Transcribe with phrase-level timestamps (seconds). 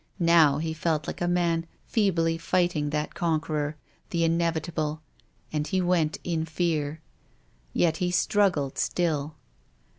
[0.17, 3.77] Now he felt like a man feebly fighting that conqueror,
[4.09, 4.99] the Inevitable,
[5.53, 7.01] and he went in fear.
[7.71, 9.35] Yet he struggled still.